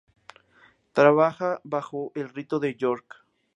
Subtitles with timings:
[0.95, 3.23] Trabaja bajo el Rito de York.